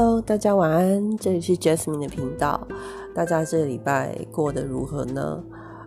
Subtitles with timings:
[0.00, 2.64] Hello，大家晚安，这里是 Jasmine 的频道。
[3.12, 5.42] 大家这礼拜过得如何呢？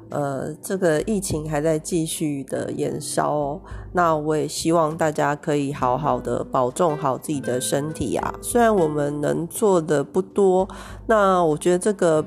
[0.10, 3.62] 呃，这个疫情还在继续的延烧哦。
[3.94, 8.36] 那我也希望大家可以好好的保重好自己的身体啊。
[8.42, 10.68] 虽然我们能做的不多，
[11.08, 12.26] 那我觉得这个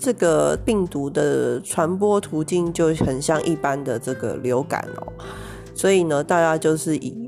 [0.00, 5.12] 这个病毒的传播途径就很像一般的这个流感哦。
[5.74, 7.25] 所以呢，大家就是以。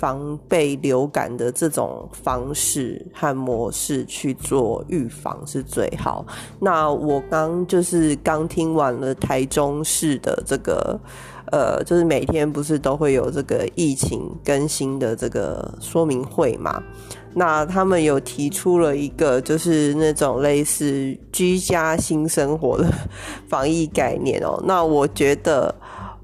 [0.00, 6.24] 防备流感的这种方式和模式去做预防是最好。
[6.58, 10.98] 那我刚就是刚听完了台中市的这个，
[11.52, 16.82] 呃，就是每天不是都会有这个疫情更新的这个说明会嘛？
[17.34, 22.90] 那他们有提出了一个就是那种类似居家新生活的
[23.46, 24.58] 防疫概念哦。
[24.64, 25.74] 那我觉得。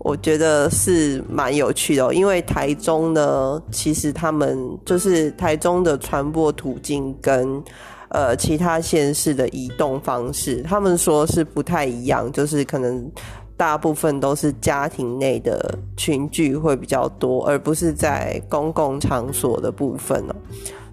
[0.06, 7.60] 我觉得是蛮有趣的哦，因为台中呢，其实他们就是台中的传播途径跟
[8.10, 13.10] 呃其他县市的移动方式，他们说是不太一样，就是可能
[13.56, 20.34] 大部分都是家庭内的群聚会比较多，而不是在公共场所的部分哦。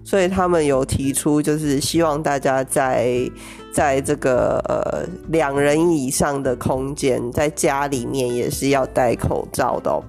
[0.04, 3.28] 所以他们有提出，就是希望大家在
[3.72, 10.02] 在这个呃两人以上的空间，在家里面也是要戴口罩的。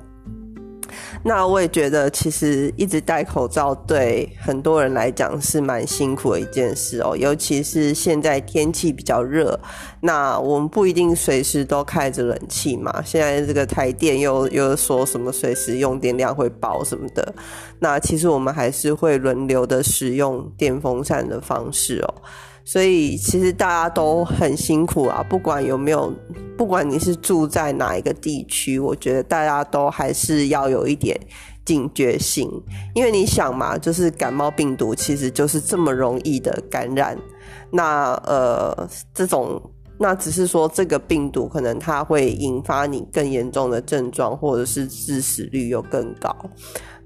[1.27, 9.59] 那我也觉得，其实一直戴口罩对很多人来讲是蛮辛苦的一件事哦，尤其是现在天气比较热，
[10.01, 13.01] 那我们不一定随时都开着冷气嘛。
[13.03, 17.33] 现在这个台电又又说什么随时用电量会爆什么的，
[17.79, 22.13] 那其实我们还是会轮流的使用电风扇的方式哦。
[22.65, 26.11] 所以其实大家都很辛苦啊，不管有没有，
[26.57, 31.15] 不管你是住在哪一个地区，我觉得大家都还是要有一点
[31.63, 32.49] 警觉性，
[32.95, 37.15] 因为你想嘛，就是感冒病毒其实就是这么容易的感染，
[37.69, 39.61] 那呃这种
[39.99, 46.35] 那只是说这个病毒可能它会引发你更严重的症状，或者是致死率又更高。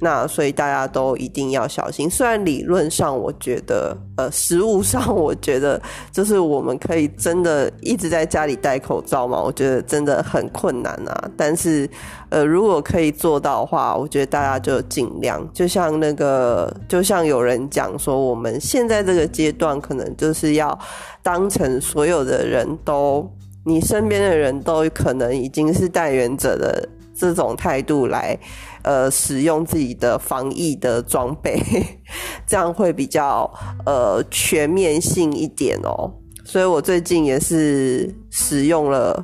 [0.02, 2.10] 那所以大家都一定要小心。
[2.10, 11.30] 虽然理论上，我觉得，呃，实物上，我觉得就是我们可以真的一直在家里戴口罩嘛，我觉得真的很困难啊。
[11.36, 11.90] 但是，
[12.30, 15.46] 呃，如果可以做到的话，我觉得大家就尽量。
[15.54, 20.78] 就像那个，就像有人讲说，我们现在这个阶段，可能就是要
[21.22, 23.30] 当成所有的人都，
[23.66, 26.88] 你身边的人都可能已经是代言者的。
[27.20, 28.40] 这种态度来，
[28.84, 31.62] 呃，使用自己的防疫的装备，
[32.48, 33.52] 这样会比较
[33.86, 36.12] 呃全面性一点哦。
[36.44, 39.24] 所以我最近也是使用了。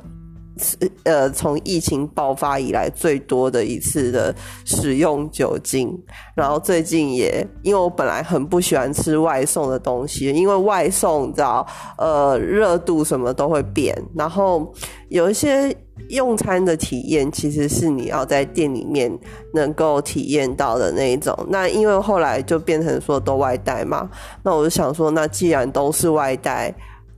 [1.04, 4.34] 呃，从疫情爆发以来最多的一次的
[4.64, 5.94] 使用酒精，
[6.34, 11.66] 然后最近也因为我本来很不喜欢吃外送的东西，因为外送你知道，
[11.98, 14.72] 呃，热度什么都会变，然后
[15.10, 15.76] 有一些
[16.08, 19.12] 用餐的体验其实是你要在店里面
[19.52, 21.36] 能够体验到的那一种。
[21.50, 24.08] 那因为后来就变成说都外带嘛，
[24.42, 26.74] 那我就想说，那既然都是外带。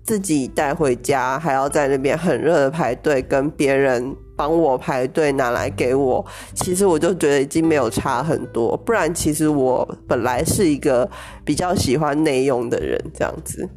[0.08, 6.24] 自己带回家，还要在那边很热的排队，跟别人帮我排队拿来给我。
[6.54, 8.74] 其实我就觉得已经没有差很多。
[8.74, 11.06] 不然，其实我本来是一个
[11.44, 13.68] 比较喜欢内用的人，这样子。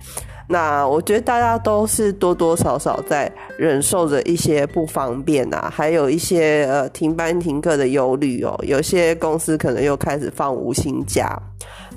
[0.47, 8.57] 那我觉得大家都是多多少少在忍受着一些不方便啊，还有一些呃停班停课的忧虑哦。
[8.63, 11.37] 有些公司可能又开始放无薪假。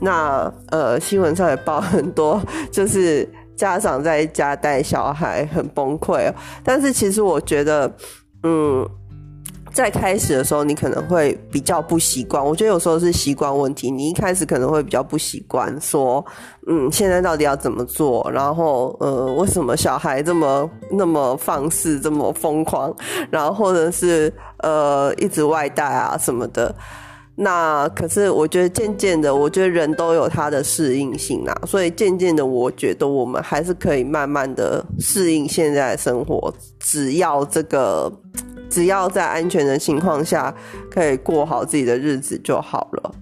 [0.00, 3.28] 那呃新闻上也报很多，就是。
[3.56, 6.32] 家长在家带小孩很崩溃，
[6.62, 7.90] 但是其实我觉得，
[8.42, 8.88] 嗯，
[9.72, 12.44] 在开始的时候你可能会比较不习惯。
[12.44, 16.24] 我觉得有时候是习惯问题，你一开始可能会比较不习惯，说，
[16.66, 18.30] 嗯，现在到底要怎么做？
[18.32, 22.94] 然后，呃，为什么小孩这么那么放肆，这么疯狂？
[23.30, 26.74] 然后或者是呃，一直外带啊什么的。
[27.36, 38.12] 那可是，我觉得渐渐的，我觉得人都有他的适应性啊，所以渐渐的，我觉得我们还是可以慢慢的适应现在的生活，只要这个，
[38.70, 40.54] 只要在安全的情况下，
[40.88, 43.14] 可以过好自己的日子就好了。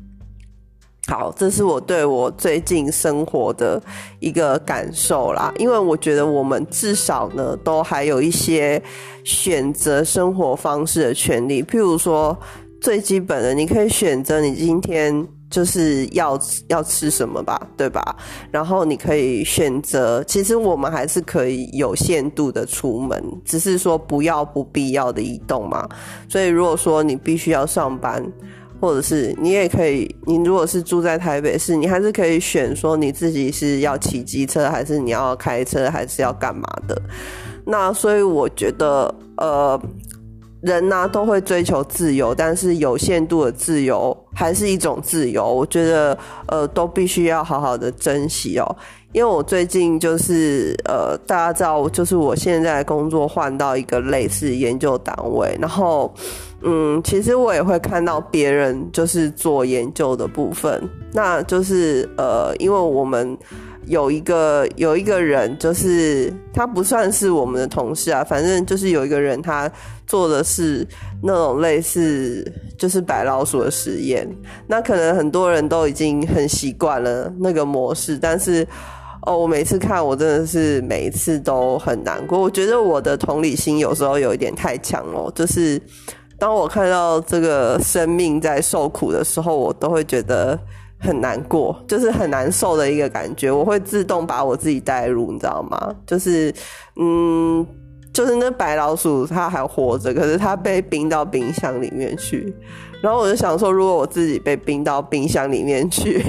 [1.08, 3.82] 好，这是我对我最近生活的
[4.20, 8.80] 一个感受啦，因为我觉得我们至少呢，都还有一些
[9.24, 12.38] 选择生活方式的权利，譬如说。
[12.82, 16.36] 最基本的，你可以选择你今天就是要
[16.66, 18.16] 要吃什么吧，对吧？
[18.50, 25.88] 然后你可以选择，其实我们还是可以有限度的出门，只是说不要不必要的移动嘛。
[26.28, 28.20] 所以如果说你必须要上班，
[28.80, 37.00] 或者是你也可以，你如果是住在台北市，你还是可以选说你自己是要骑机车，还是你要开车，还是要干嘛的。
[37.64, 39.80] 那所以我觉得，呃，
[40.62, 45.52] 人呢都会追求自由，但是有限度的自由还是一种自由。
[45.52, 46.16] 我觉得，
[46.46, 48.76] 呃，都必须要好好的珍惜哦。
[49.12, 56.10] 因为我最近就是呃，大家知道，就是我现在工作换到一个类似研究单位，然后
[56.62, 60.82] 嗯，其实我也会看到别人就是做研究的部分，
[61.12, 63.36] 那就是呃，因为我们
[63.86, 69.70] 有一个有一个人，就是他不算是我们的同事啊，反正就是有一个人他
[70.06, 70.86] 做的是
[71.22, 72.44] 那种类似
[72.78, 74.28] 就是白老鼠的实验，
[74.66, 78.66] 那可能很多人都已经很习惯了那个模式，但是。
[79.24, 82.40] 哦，我每次看，我真的是每一次都很难过。
[82.40, 85.80] 我觉得我的同理心有时候有一点太强了，就是
[86.40, 90.58] 当我看到这个生命在受苦的时候，我都会觉得
[91.02, 93.50] 很难过，就是很难受的一个感觉。
[93.50, 95.94] 我会自动把我自己带入，你知道吗？
[96.06, 96.54] 就是，
[96.96, 97.66] 嗯，
[98.12, 102.54] 就是那白老鼠它还活着，可是它被冰到冰箱里面去。
[103.02, 106.24] 然后我就想说，如果我自己被冰到冰箱里面去。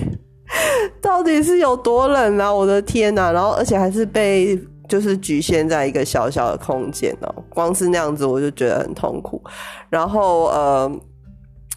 [1.01, 2.53] 到底是有多冷啊！
[2.53, 3.31] 我的天呐！
[3.31, 9.41] 然后而且还是被就是局限在一个小小的空间哦，光是那样子我就觉得很痛苦。
[9.89, 10.91] 然后呃，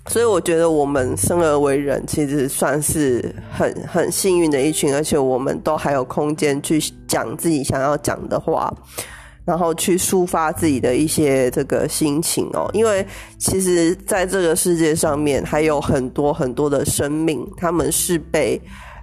[0.08, 8.72] 所以我觉得我们生而为人，其实算是很很幸运的一群，而且我们都还有空间去讲自己想要讲的话。
[9.44, 13.06] 然后去抒发自己的一些这个心情哦，因为
[13.38, 18.60] 其实在这个世界上面还有很多很多的生命，他们是被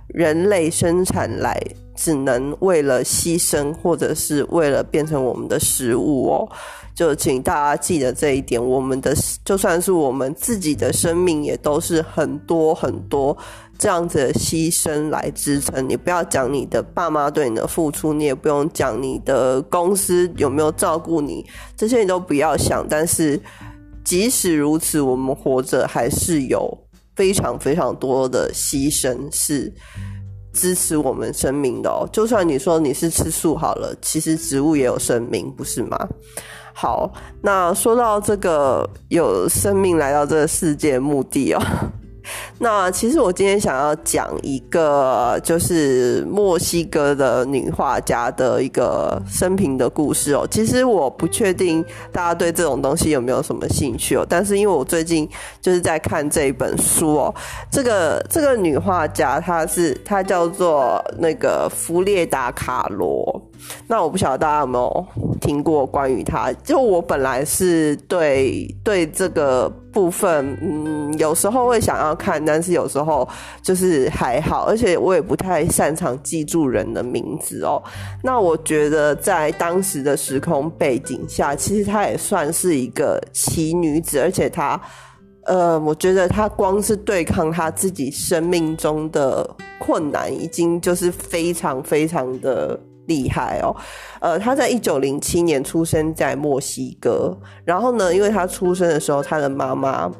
[0.09, 1.57] 人类生产来，
[1.95, 6.49] 只能为了牺牲或者是为了变成我们的食物哦。
[6.95, 13.35] 就请大家记得这一点，我们的就算是我们自己的生命，也都是很多很多。
[13.79, 21.43] 这样子的牺牲来支撑你，不要讲你的爸妈对你的付出，你也不用讲你的公司有没有照顾你，
[21.75, 22.85] 这些你都不要想。
[22.87, 23.37] 但是
[24.05, 26.77] 即使如此，我们活着还是有
[27.15, 29.73] 非常非常多的牺牲是
[30.53, 32.07] 支持我们生命的哦。
[32.13, 35.97] 就算你说你是吃素好了，其实植物也有生命，不是吗？
[36.73, 37.11] 好，
[37.41, 41.61] 那说到这个有生命来到这个世界目的哦。
[42.59, 50.47] 那其实我今天想要讲一个，就是墨西哥的女画家的一个生平的故事哦。
[50.49, 54.25] 其实我不确定大家对这种东西有没有什么兴趣哦。
[54.29, 55.27] 但是因为我最近
[55.61, 57.35] 就是在看这一本书哦，
[57.69, 63.41] 这个这个女画家她是她叫做那个弗列达卡罗。
[63.87, 65.05] 那我不晓得大家有没有
[65.41, 66.53] 听过关于她？
[66.63, 73.25] 就我本来是对对这个部分，嗯，有时候会想要看，但是有时候
[73.61, 77.81] 就是还好，而且我也不太擅长记住人的名字哦。
[78.23, 84.81] 那我觉得在当时的时空背景下，其实她也算是一个奇女子，而且她，
[85.45, 89.47] 呃，我觉得她光是对抗她自己生命中的
[89.77, 92.79] 困难，已经就是非常非常的。
[93.07, 93.75] 厉害哦，
[94.21, 100.11] 呃，他在一九零七年出生在墨西哥，然后呢，因为他出生的时候，他的妈妈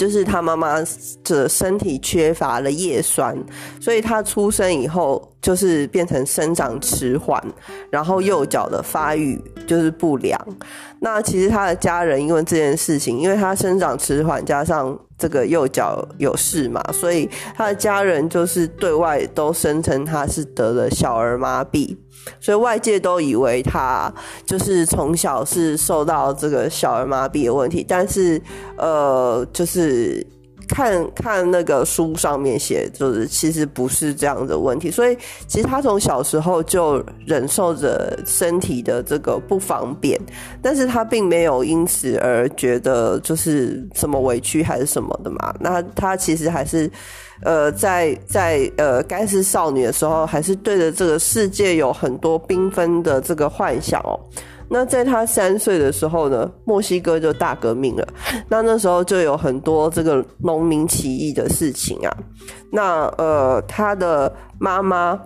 [0.00, 0.82] 就是他妈妈
[1.24, 3.36] 的身体缺乏了叶酸，
[3.78, 5.28] 所以他出生以后。
[5.42, 7.42] 就是变成生长迟缓，
[7.88, 10.38] 然后右脚的发育就是不良。
[11.00, 17.26] 那其实他的家人因为这件事情，因为他生长迟缓，加上这个右脚有事嘛，所以
[17.56, 21.96] 他的家人就是对外都声称他是得了小儿麻痹，
[22.40, 24.12] 所以外界都以为他
[24.44, 28.40] 就是从小是受到这个小儿麻痹的问题，但是
[28.76, 30.26] 呃，就是。
[30.70, 35.16] 看看那个书上面写，就是其实不是这样的问题，所以
[35.48, 40.18] 其实他从小时候就忍受着身体的这个不方便，
[40.62, 45.52] 但是他并没有因此而觉得就是什么委屈还是什么的嘛。
[45.58, 46.90] 那他其实还是，
[47.42, 54.18] 呃，在在呃该是少女的时候，还是对着这个世界有很多缤纷的这个幻想哦。
[54.72, 58.06] 那在他三岁的时候呢，墨西哥就大革命了。
[58.48, 62.16] 那那时候就有很多这个农民起义的事情啊。
[62.70, 65.20] 那呃，他的妈妈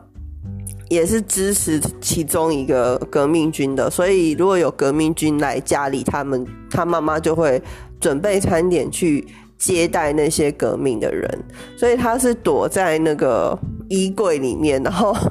[0.88, 7.62] 也是支持其中一个革命军的，所以如果有革命军来家里，他们他妈妈就会
[8.00, 9.26] 准备餐点去
[9.64, 11.28] 接待那些革命的人。
[11.76, 15.16] 所以他是躲在那个衣柜里面，然后。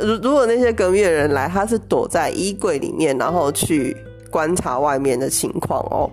[0.00, 3.96] 如如果那些革命的人来，他是躲在衣柜里面，然后去
[4.30, 6.08] 观察外面的情况哦。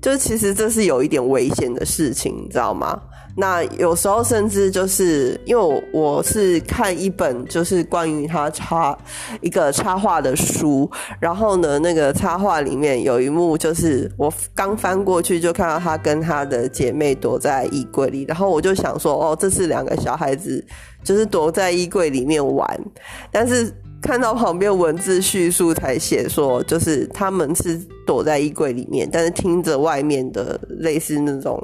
[0.00, 2.98] 就其实这是有一点危险的事情，你知道吗？
[3.40, 8.98] 那有时候甚至就是因为我是看一本就是关于他插
[9.40, 10.90] 一个插画的书，
[11.20, 20.66] 然后呢，那个插画里面有一幕就是我刚翻过去就看到他跟他的姐妹躲在衣柜里，然后我就想说，哦，这是两个小孩子
[21.04, 22.80] 就是躲在衣柜里面玩，
[23.30, 23.72] 但是。
[24.00, 27.76] 看到旁边文字叙述才写说，就是他们是
[28.06, 31.60] 躲在衣柜里面，但是听着外面的类似那种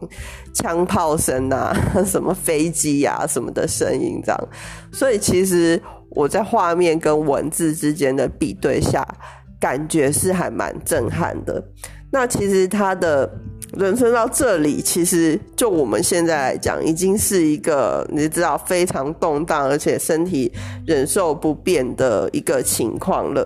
[0.53, 1.73] 枪炮声啊、
[2.05, 4.49] 什么飞机啊什么的声音，这样。
[4.93, 9.07] 所以其实我在画面跟文字之间的比对下，
[9.61, 11.63] 感觉是还蛮震撼的。
[12.15, 13.29] 那其实他的。
[13.77, 20.53] 人生到这里，其实就我们现在来讲，已经是一个你知道非常动荡，而且身体
[20.87, 23.45] 忍受不便的一个情况了。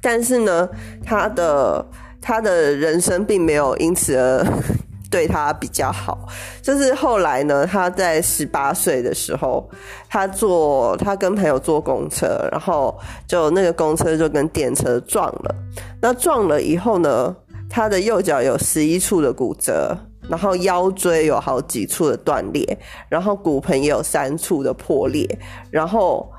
[0.00, 0.68] 但是呢，
[1.04, 1.84] 他的
[2.20, 4.46] 他的人生并没有因此而
[5.10, 6.28] 对他比较好。
[6.62, 9.68] 就是后来呢，他在十八岁的时候，
[10.08, 12.96] 他坐他跟朋友坐公车，然后
[13.26, 15.54] 就那个公车就跟电车撞了。
[16.00, 17.34] 那撞了以后呢？
[17.74, 19.96] 他的右脚有十一处的骨折，
[20.28, 25.26] 然后腰椎有好几处的断裂，然后骨盆也有三处的破裂，
[25.70, 26.30] 然后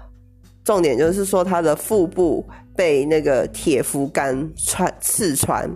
[0.63, 5.67] 重点就是说他的腹部被那个铁符杆穿刺穿，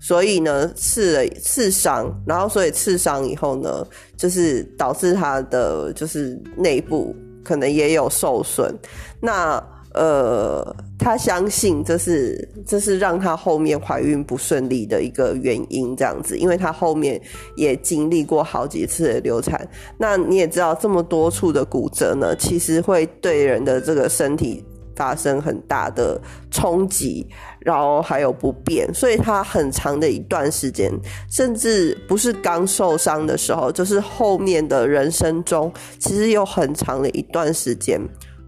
[0.00, 7.14] 所以呢刺了刺伤，然后所以刺伤以后呢，就是导致他的就是内部
[7.44, 8.74] 可能也有受损，
[9.20, 9.62] 那。
[9.94, 17.20] 呃，他相信这是这是让他后面怀孕不顺利的一个原因，这样子，因为他后面
[17.56, 19.68] 也经历过好几次的流产。
[19.98, 26.20] 那你也知道，这么多处的骨折呢，其实会对人的这个身体发生很大的
[26.52, 27.26] 冲击，
[27.58, 28.88] 然后还有不便。
[28.94, 30.88] 所以他很长的一段时间，
[31.28, 38.00] 甚至不是刚受伤的时候，就是后面的人生中，其实有很长的一段时间。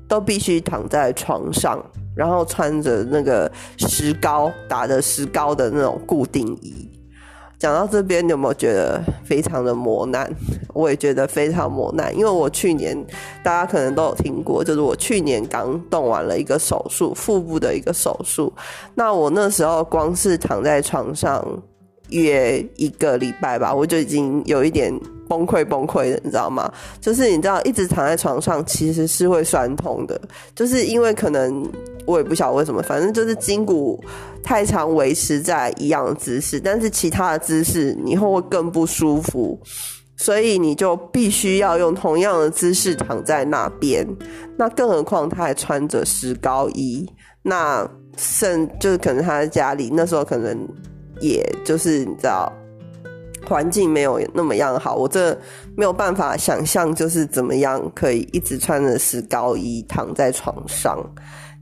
[0.06, 1.82] 都必须躺在床上，
[2.14, 6.90] 然后穿着那个石膏打的石膏的那种固定衣。
[7.56, 10.30] 讲到这边，你有没有觉得非常的磨难？
[10.74, 12.94] 我也觉得非常磨难，因为我去年
[13.42, 18.52] 大家可能都有听过，就是我去年刚动完了一个手术，腹部的一个手术。
[18.94, 21.42] 那我那时候光是躺在床上
[22.22, 24.92] 约一个礼拜吧，我就已经有一点。
[25.26, 26.70] 崩溃崩溃的，你知道吗？
[27.00, 30.20] 就是你知道，一直躺在床上其实是会酸痛的，
[30.54, 31.66] 就是因为可能
[32.04, 33.98] 我也不晓得为什么，反正就是筋骨
[34.42, 39.58] 太长维持在一样的姿势，但是其他的姿势你会更不舒服，
[40.14, 44.06] 所以你就必须要用同样的姿势躺在那边。
[44.58, 47.08] 那更何况他还穿着石膏衣，
[47.42, 50.54] 那甚就是可能他在家里那时候可能
[51.28, 52.52] 也就是你知道。
[53.46, 55.38] 环境没有那么样好，我这
[55.76, 60.98] 没有办法想象，就是怎么样可以一直穿着石膏衣躺在床上。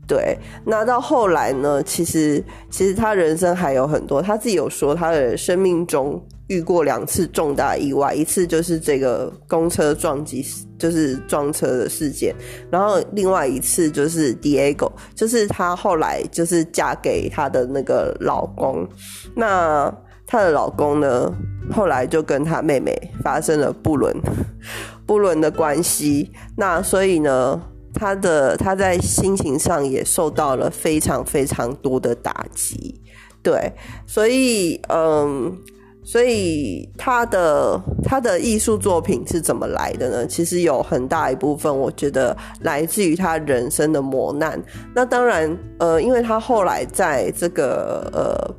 [0.06, 1.82] 对，那到后来呢？
[1.82, 2.40] 其实，
[2.70, 10.44] 其实他人生还有很多，他自己有说，他的生命中遇过两次重大意外，一次就是这个公车撞击，
[10.78, 12.34] 就是撞车的事件，
[12.70, 18.88] 然后另外一次就是 Diego，就是她后来就是嫁给她的那个老公，
[19.34, 19.94] 那。
[20.24, 21.30] 她的老公呢，
[21.72, 24.16] 后来就跟她妹妹发生了不伦
[25.04, 26.30] 不伦的关系。
[26.56, 27.60] 那所以呢，
[27.92, 32.98] 她的她在心情上也受到了非常非常多的打击。
[33.42, 33.70] 对，
[34.06, 35.54] 所以嗯，
[36.04, 40.26] 所以他的他的艺术作品是怎么来的呢？
[40.26, 44.62] 其实有很大一部分，我觉得来自于他人生的磨难。
[44.94, 48.54] 那当然，呃，因为他后来在这个呃。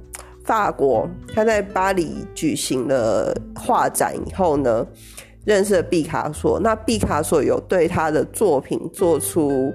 [0.45, 4.85] 法国，他在巴黎举行了画展以后呢，
[5.45, 6.59] 认识了毕卡索。
[6.59, 9.73] 那毕卡索有对他的作品做出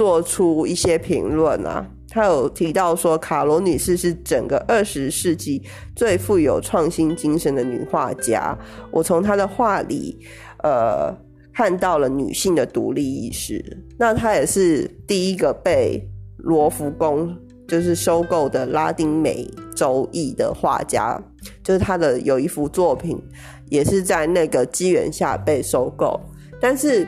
[0.00, 5.62] 做出一些评论啊，他有提到说，卡罗女士是整个二十世纪
[5.94, 8.56] 最富有创新精神的女画家。
[8.90, 10.18] 我从她的画里，
[10.62, 11.14] 呃，
[11.52, 13.62] 看到了女性的独立意识。
[13.98, 16.02] 那她也是第一个被
[16.38, 17.36] 罗浮宫。
[17.68, 21.22] 就是收购的拉丁美洲裔的画家，
[21.62, 23.22] 就是她的有一幅作品，
[23.68, 26.18] 也是在那个机缘下被收购，
[26.58, 27.06] 但是。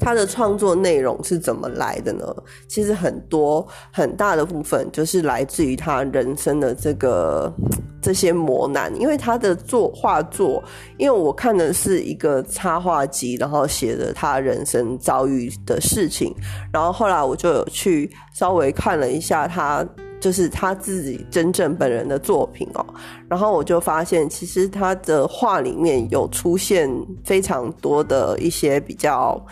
[0.00, 2.24] 他的创作内容是怎么来的呢？
[2.68, 7.52] 其实很多很大的部分就是来自于他人生的这个
[8.00, 8.94] 这些磨难。
[9.00, 10.62] 因为他的作画作，
[10.96, 16.34] 因为我看的是一个插画集，然后写的他人生遭遇的事情，
[16.72, 19.84] 然后后来我就有去稍微看了一下他
[20.18, 22.86] 就是他自己真正本人的作品哦。
[23.28, 26.88] 然后我就发现，其实他的画里面有出现
[27.24, 29.44] 非常多的一些比较，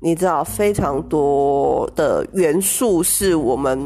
[0.00, 3.78] 你知道，非常多的元素是我们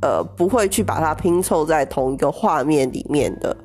[0.00, 3.56] 呃不会去把它拼凑在同一个画面里面的。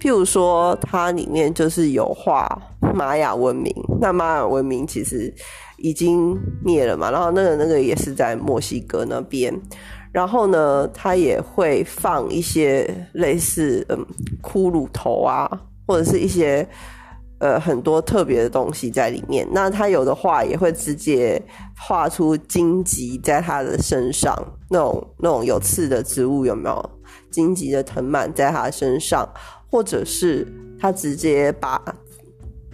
[0.00, 2.48] 譬如说，它里面就是有画
[2.94, 5.34] 玛雅文明，那玛雅文明其实
[5.78, 9.52] 已经灭了嘛，然后那个那个也是在墨西哥那边，
[10.10, 14.06] 然后呢，它也会放一些类似嗯
[14.42, 15.50] 骷髅头啊，
[15.86, 16.66] 或者是一些
[17.40, 19.44] 呃很多特别的东西在里面。
[19.50, 21.42] 那他有的画也会直接
[21.76, 24.34] 画出荆棘在他的身上，
[24.70, 26.90] 那种那种有刺的植物有没有？
[27.30, 29.28] 荆棘的藤蔓在他身上。
[29.72, 30.44] 或者是
[30.80, 31.80] 他直接把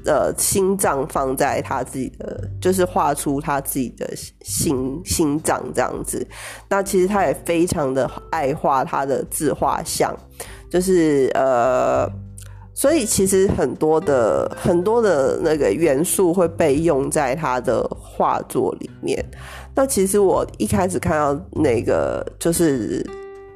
[0.06, 6.26] 呃心脏放在他自己的，就是画出他自己的心心脏这样子。
[6.70, 10.16] 那其实他也非常的爱画他的自画像，
[10.70, 12.10] 就是呃，
[12.76, 19.24] 所以其实很多的很多的那个元素会被用在他的画作里面。
[19.74, 23.04] 那其实我一开始看到那个，就是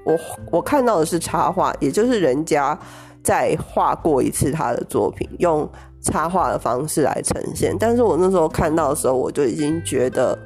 [0.04, 0.18] 我
[0.50, 2.76] 我看到的是插画，也就是人家。
[3.22, 7.76] 再画过一次他的作品，用插画的方式来呈现。
[7.78, 10.36] 但是我那时候看到的时候，我就已经觉得，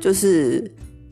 [0.00, 0.64] 就是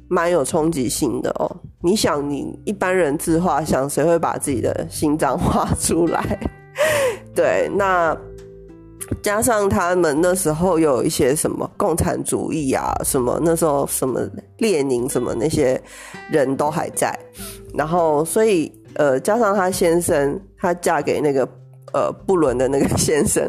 [0.09, 1.51] 蛮有冲击性的哦。
[1.81, 6.39] 你想，你一般人自画像，谁会把自己的心脏画出来？
[7.35, 8.17] 对，那
[9.23, 15.81] 加上他们那时候有一些什么共产主义啊，什么那时候什么列宁什么那些
[16.31, 17.17] 人都还在，
[17.75, 18.73] 然后所以。
[18.95, 21.49] 呃，加上她先生，她嫁给那个
[21.93, 23.49] 呃布伦的那个先生，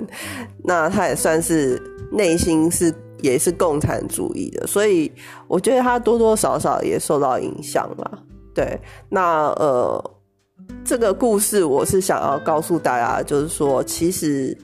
[0.63, 5.11] 那她也算是内心是也是共产主义的，所以
[5.47, 8.23] 我觉得他多多少少也受到影响了。
[8.53, 10.11] 对，那呃，
[10.83, 14.57] 这个故事我是想要告诉大家，就是说，其实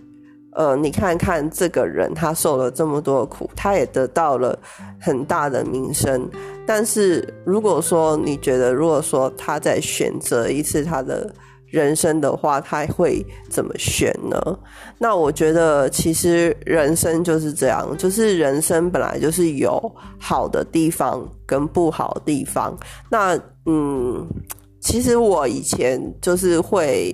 [0.53, 4.57] 呃，你看看这个人，他受了这么多苦，他也得到了
[4.99, 6.29] 很大的名声。
[6.65, 11.31] 但是如果说你觉得，如果说他在选择一次他的
[11.69, 14.37] 人生的话，他会怎么选呢？
[14.97, 19.79] 那我觉得其实人生就是这样，就是人生本来就是有
[20.19, 22.77] 好的地方跟不好的地方。
[23.09, 24.25] 那嗯，
[24.79, 27.13] 其实我以前就是会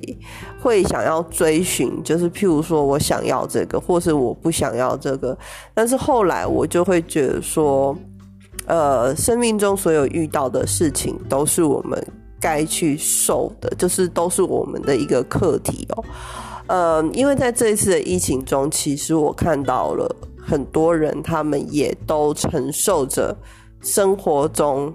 [0.61, 5.37] 会想要追寻，就是譬如说我想要这个，或是我不想要这个，
[5.73, 7.95] 但是后来我就会觉得说。
[8.67, 12.01] 呃，生命中所有遇到的事情都是我们
[12.41, 16.03] 该去受的，就是都是我们的一个课题哦。
[16.67, 23.33] 呃，因为在这一次的疫情中，其实我看到了很多人，他们也都承受着
[23.81, 24.93] 生活中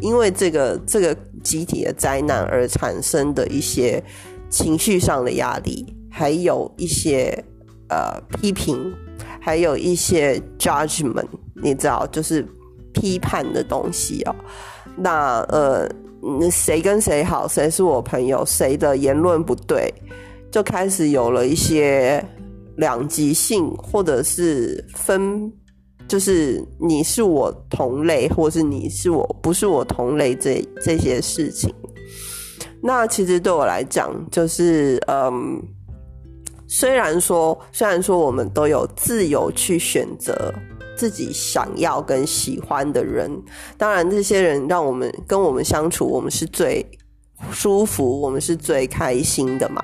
[0.00, 4.02] 因为这个这个集体的灾难而产生的一些
[4.50, 7.42] 情绪上的压力，还有一些
[7.88, 8.94] 呃批评，
[9.40, 12.46] 还有一些 judgment，你知道，就是。
[12.90, 14.34] 批判的东西哦，
[14.96, 15.88] 那呃，
[16.50, 19.92] 谁跟谁好，谁是我朋友，谁的言论不对，
[20.50, 22.24] 就开始有了一些
[22.76, 25.52] 两极性，或者是分，
[26.06, 31.72] 就是你是我同类，或是你是我不是我同类，这这些事情。
[32.82, 35.60] 那其实对我来讲，就是嗯，
[36.68, 40.54] 虽然说，虽然说我们都有自由去选择。
[40.98, 43.30] 自己想要跟喜欢的人，
[43.76, 46.84] 当然这些人让我们跟我们相处，我们是最
[47.52, 49.80] 舒服，我们是最开心的嘛。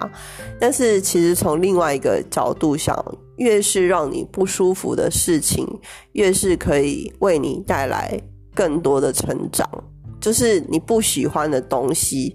[0.59, 2.93] 但是其实从另外一个角度想，
[3.37, 5.65] 越是让你不舒服的事情，
[6.15, 8.21] 越是可以为你带来
[8.53, 9.65] 更多的成长。
[10.21, 12.35] 就是你不喜欢的东西，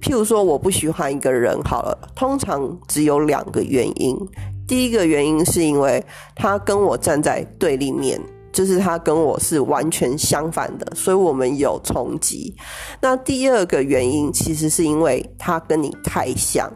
[0.00, 4.18] 譬如说我不喜欢一个人，好了，通常只有两个原因。
[4.66, 8.20] 第一个原因是因为他跟我站在对立面，
[8.52, 12.54] 就是他跟我是完全相反的，所以我们有冲击。
[13.00, 16.72] 那第二个原因其实是因为他跟你太像，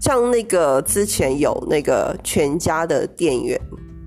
[0.00, 3.60] 像那个之前有那个全家的店员，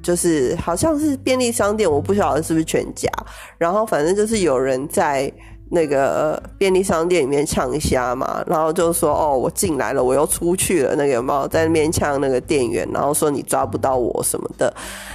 [0.03, 3.09] 就是好像是便利商店，我不晓得是不是全家，
[3.57, 5.31] 然后反正就是有人在。
[5.73, 10.93] 那个便利商店里面呛虾嘛，然后就说哦，我进来了，我又出去了。
[10.97, 14.73] 那个有没有在那边呛那个店员，然后说你抓不到我什么的？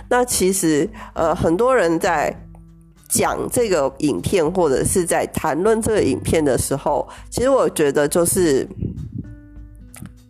[0.09, 2.35] 那其实呃，很多人在
[3.07, 8.67] 讲这个影片或者是在谈论这个影片的时候，其实我觉得就是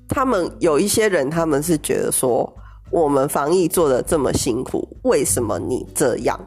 [0.09, 2.53] 他们有一些人，他们是觉得说
[2.91, 6.39] 我们防疫做的这么辛苦，为什么你这样？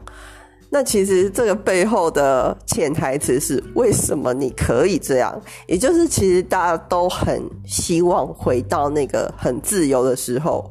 [0.70, 5.38] 那其实这个背后的潜台词是为什么你可以这样？
[5.66, 10.70] 也就是其实大家都很希望回到那个很自由的时候。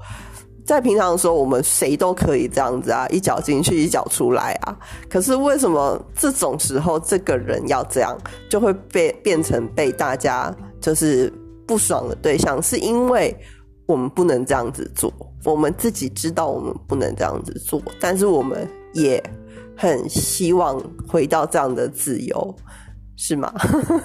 [0.66, 4.78] 在平常的时候，我们谁都可以这样子啊，一脚进去，一脚出来啊。
[5.10, 8.16] 可是为什么这种时候，这个人要这样，
[8.48, 11.34] 就会被变成被大家就是
[11.66, 12.62] 不爽的对象？
[12.62, 13.36] 是因为
[13.88, 15.12] 我们不能这样子做，
[15.44, 19.20] 我们自己知道我们不能这样子做，但是我们也
[19.80, 22.56] 很希望回到这样的自由，
[23.16, 23.54] 是吗？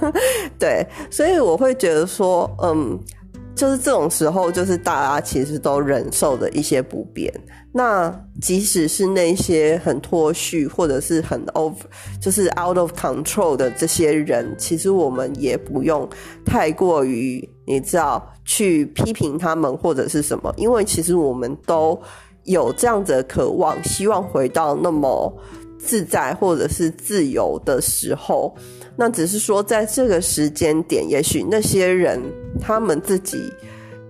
[0.58, 2.98] 对，所以我会觉得说，嗯。
[3.56, 7.32] 就是这种时候，就是大家其实都忍受的一些不便。
[7.72, 11.76] 那即使是那些很脱序或者是很 over，
[12.20, 16.08] 就是 out of control 的这些人，其实我们也不用
[16.44, 21.96] 太过于你知道去批评他们或者是什么，因为其实我们都
[22.46, 25.32] 有这样子的渴望，希望回到那么
[25.84, 28.54] 自在或者是自由的时候。
[28.96, 32.20] 那只是说，在这个时间点，也许那些人
[32.60, 33.52] 他们自己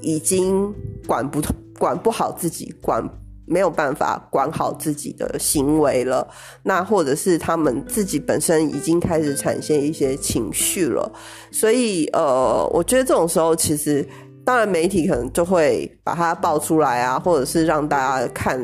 [0.03, 0.71] 已经
[1.07, 1.41] 管不
[1.79, 3.03] 管不好自己，管
[3.47, 6.29] 没有办法管好自己的行为了。
[6.63, 11.11] 那或者是他们自己本身已经开始产生一些情绪了。
[11.51, 14.07] 所以，呃，我觉得这种时候，其实
[14.45, 18.61] 当然媒体可能就会把它爆出来啊，或者是让大家看，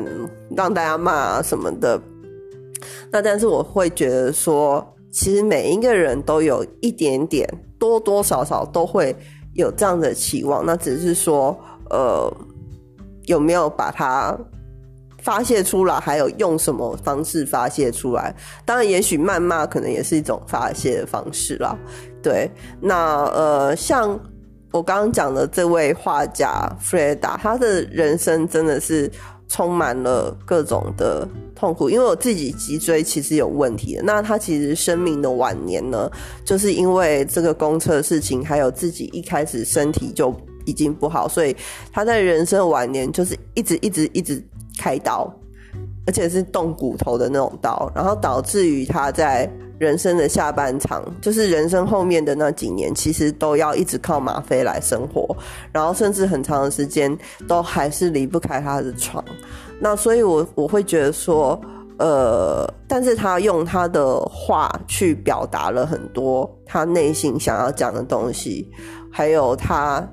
[0.55, 1.99] 让大家骂啊什么的。
[3.11, 4.85] 那但是我会觉得说。
[5.13, 7.45] 其实每一个人都有一点点，
[7.77, 9.13] 多多少少都会
[9.55, 10.65] 有这样的期望。
[10.65, 11.53] 那只是说，
[11.89, 12.33] 呃，
[13.25, 14.33] 有没有把它
[15.21, 18.33] 发泄出来，还有用什么方式发泄出来？
[18.65, 21.77] 当然，也许谩骂可能也是一种发泄的方式啦。
[22.23, 24.17] 对，那呃，像
[24.71, 29.11] 我刚刚讲的这位画家弗雷达，他的人生真的是
[29.51, 31.27] 充满了各种的。
[31.53, 34.01] 痛苦，因为我自己脊椎其实有问题的。
[34.01, 36.09] 那他其实生命的晚年呢，
[36.43, 40.33] 就是因为这个公车事情，还有自己一开始身体就
[40.65, 41.55] 已经不好，所以
[41.91, 44.43] 他在人生晚年就是一直一直一直
[44.79, 45.31] 开刀，
[46.07, 49.47] 而且是动骨头的那种刀，然后导致于他在
[49.81, 55.35] 人生的下半场，就是人生后面的那几年，其实都要一直靠吗啡来生活，
[55.71, 57.17] 然后甚至很长的时间
[57.47, 59.25] 都还是离不开他的床。
[59.79, 61.59] 那所以，我我会觉得说，
[61.97, 68.69] 呃，但是他用他的话去表达了很多他内心想要讲的东西，
[69.11, 70.07] 还有他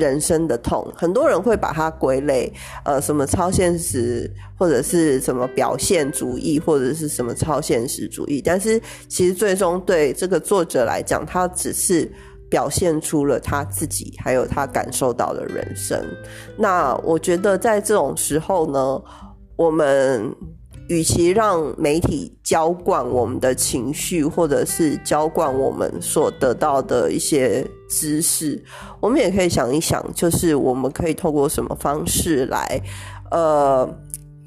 [0.00, 0.92] 人生的痛。
[0.96, 2.52] 很多人会把它归类，
[2.84, 8.42] 呃，什么超现实，或者是什么表现主义，或者是什么超现实主义。
[8.44, 12.10] 但是，其实最终对这个作者来讲，他只是。
[12.50, 16.04] 表现出了他自己，还有他感受到的人生。
[16.58, 19.00] 那我觉得在这种时候呢，
[19.54, 20.34] 我们
[20.90, 28.60] 与其让媒体浇灌我们的情绪，或者是浇灌我们所得到的一些知识，
[29.00, 32.82] 我们也可以想一想，就是我们可以透过什么方式来，
[33.30, 33.88] 呃，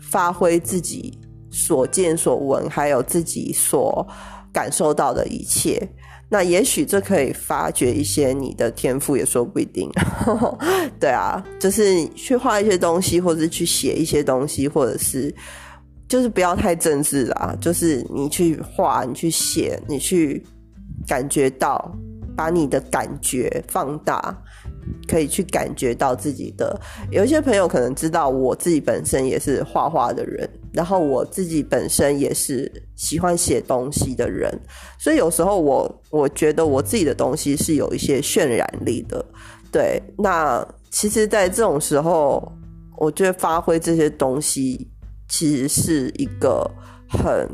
[0.02, 1.18] 发挥自己
[1.50, 4.06] 所见所闻，还有自己所
[4.52, 5.82] 感受到的一切。
[6.28, 9.90] 那也许这可以发掘一些你的天赋，也说不一定。
[11.00, 15.34] 对啊，就是去画一些东西，或者去写一些东西，或者是
[16.14, 17.58] 就是不要太正式啦。
[17.60, 20.46] 就是你去画，你去写，你去
[21.08, 21.92] 感觉到，
[22.38, 24.38] 把你的感觉放大。
[25.08, 26.78] 可以去感觉到自己的，
[27.10, 34.52] 有一些朋友可能知道，我自己本身也是画画的人，然后我自己本身也是喜欢写东西的人，
[35.00, 39.26] 所以有时候我我觉得我自己的东西是有一些渲染力的。
[39.72, 42.52] 对，那其实，在这种时候，
[42.98, 44.86] 我觉得发挥这些东西，
[45.28, 46.70] 其实是一个
[47.10, 47.50] 很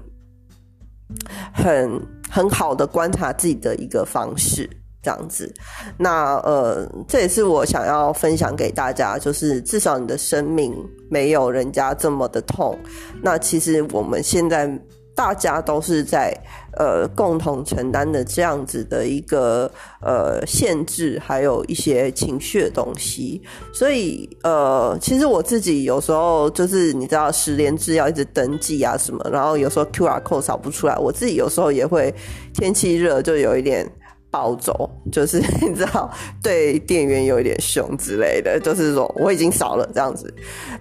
[1.53, 4.69] 很很好的观察自己的一个方式。
[5.01, 5.49] 这样子，
[5.97, 10.75] 那呃，这也是我想要分享给大家，就是至少你的生命
[11.09, 12.77] 没有人家这么的痛。
[13.23, 14.69] 那其实我们现在
[15.15, 16.37] 大家都是在
[16.79, 23.39] 呃共同承担的这样子的一个呃限制，还有一些情绪的东西。
[23.71, 32.11] 所以呃，其实我自己有时候就是你知道，十连制要一直登记啊什么，然后有时候 Q R code 扫不出来，我自己有时候也会
[32.55, 33.87] 天气热就有一点。
[34.31, 36.07] 暴走就是 你知道，
[36.43, 40.31] 对店员有一点凶之类的，就是说我已经扫了这样子，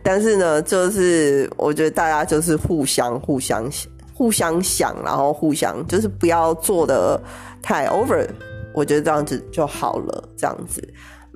[0.03, 3.67] 但是呢，就是我觉得大家就是互相互相
[4.19, 7.21] 互相想，然后互相就是不要做的
[7.63, 8.29] 太 over，
[8.75, 10.83] 我觉得这样子就好了，这样子，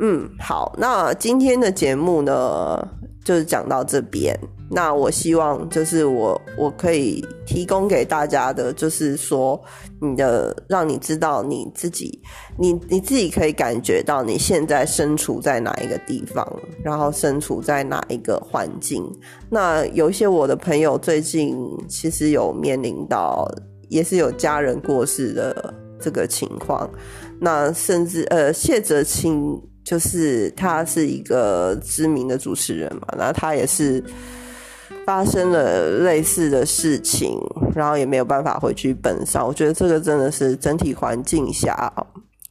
[0.00, 2.84] 嗯，好，那今天的节目呢，
[3.22, 4.36] 就是讲到这边。
[4.68, 9.62] 那我希望就是我我可以提供给大家的，就是说
[10.02, 12.20] 你的让你知道你自己，
[12.58, 16.44] 你你自己可以感觉到你现在身处在哪一个地方，
[16.82, 19.08] 然后身处在哪一个环境。
[19.48, 21.56] 那有一些我的朋友最近
[21.88, 23.48] 其实有面临到，
[23.88, 26.90] 也是有家人过世的这个情况。
[27.38, 34.02] 那甚至呃谢哲青就是他是一个知名的主持人嘛，那他也是。
[35.04, 37.36] 发生了类似的事情，
[37.74, 39.46] 然后也没有办法回去本上。
[39.46, 41.92] 我觉得这个真的是整体环境下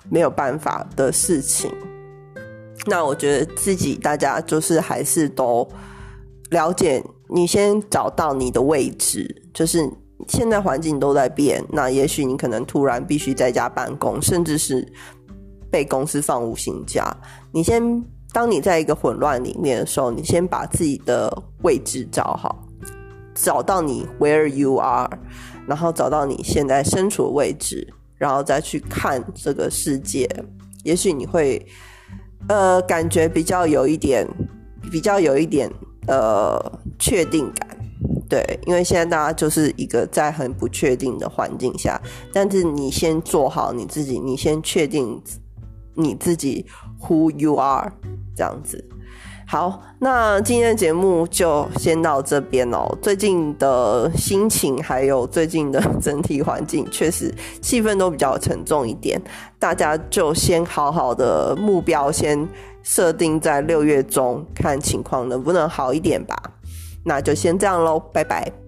[0.10, 1.72] 没有办法的事情。
[2.88, 5.68] 那我觉得自己大家就是还是都
[6.50, 9.90] 了解，你先找到你的位置，就是
[10.28, 14.86] 现在环境都在变，那也许你可能突然必须在家办公，甚至是
[15.70, 17.16] 被公司放五星假，
[17.52, 18.04] 你先。
[18.34, 22.66] 当你在一个混乱里面的时候，你先把自己的位置找好，
[23.36, 25.10] 找到你 where you are，
[25.68, 30.30] 然后找到你现在身处的位置，然后再去看这个世界，
[30.84, 31.66] 也许你会
[32.48, 34.26] 呃感觉比较有一点，
[34.90, 35.70] 比较有一点
[36.08, 36.58] 呃
[36.98, 37.68] 确定感，
[38.30, 45.22] 对，因为现在大家就是一个在很不确定的环境下，但是你先做好你自己，你先确定
[46.02, 46.66] 你自己
[47.02, 47.92] who you are。
[48.34, 48.84] 这样子，
[49.46, 52.88] 好，那今天的节目就先到这边哦。
[53.02, 59.22] 最近的心情还有最近的整体环境，确实气氛都比较沉重一点。
[59.60, 62.48] 大家就先好好的目标，先
[62.84, 66.36] 设定在六月中，看情况能不能好一点吧。
[67.04, 68.61] 那就先这样喽，拜拜。